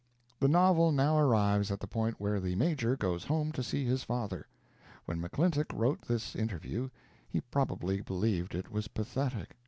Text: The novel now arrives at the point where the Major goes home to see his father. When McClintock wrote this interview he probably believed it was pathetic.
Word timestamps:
The 0.39 0.47
novel 0.47 0.91
now 0.91 1.15
arrives 1.19 1.69
at 1.69 1.79
the 1.79 1.85
point 1.85 2.19
where 2.19 2.39
the 2.39 2.55
Major 2.55 2.97
goes 2.97 3.25
home 3.25 3.51
to 3.51 3.61
see 3.61 3.85
his 3.85 4.01
father. 4.01 4.47
When 5.05 5.21
McClintock 5.21 5.71
wrote 5.75 6.01
this 6.01 6.35
interview 6.35 6.89
he 7.29 7.41
probably 7.41 8.01
believed 8.01 8.55
it 8.55 8.71
was 8.71 8.87
pathetic. 8.87 9.57